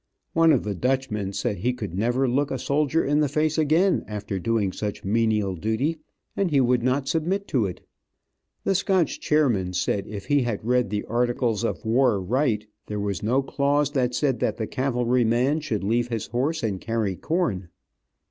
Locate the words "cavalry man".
14.65-15.59